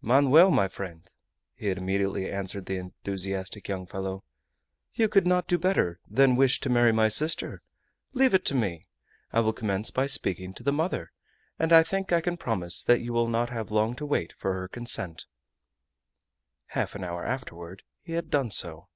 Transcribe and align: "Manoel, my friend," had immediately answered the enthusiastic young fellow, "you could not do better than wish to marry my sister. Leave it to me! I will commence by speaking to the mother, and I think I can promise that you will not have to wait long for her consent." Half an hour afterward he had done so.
"Manoel, 0.00 0.52
my 0.52 0.68
friend," 0.68 1.10
had 1.58 1.76
immediately 1.76 2.30
answered 2.30 2.66
the 2.66 2.76
enthusiastic 2.76 3.66
young 3.66 3.84
fellow, 3.84 4.22
"you 4.94 5.08
could 5.08 5.26
not 5.26 5.48
do 5.48 5.58
better 5.58 5.98
than 6.08 6.36
wish 6.36 6.60
to 6.60 6.70
marry 6.70 6.92
my 6.92 7.08
sister. 7.08 7.62
Leave 8.12 8.32
it 8.32 8.44
to 8.44 8.54
me! 8.54 8.86
I 9.32 9.40
will 9.40 9.52
commence 9.52 9.90
by 9.90 10.06
speaking 10.06 10.54
to 10.54 10.62
the 10.62 10.70
mother, 10.72 11.10
and 11.58 11.72
I 11.72 11.82
think 11.82 12.12
I 12.12 12.20
can 12.20 12.36
promise 12.36 12.84
that 12.84 13.00
you 13.00 13.12
will 13.12 13.26
not 13.26 13.50
have 13.50 13.66
to 13.70 13.72
wait 14.06 14.28
long 14.30 14.36
for 14.38 14.52
her 14.54 14.68
consent." 14.68 15.26
Half 16.66 16.94
an 16.94 17.02
hour 17.02 17.24
afterward 17.26 17.82
he 18.02 18.12
had 18.12 18.30
done 18.30 18.52
so. 18.52 18.86